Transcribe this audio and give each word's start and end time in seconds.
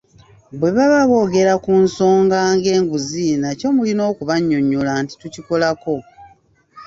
Bwe 0.59 0.69
baba 0.75 1.01
boogera 1.09 1.53
ku 1.63 1.71
nsonga 1.83 2.37
ng'enguzi 2.57 3.27
nakyo 3.41 3.67
mulina 3.75 4.01
okubannyonnyola 4.11 4.91
nti 5.03 5.13
tukikolako. 5.21 5.95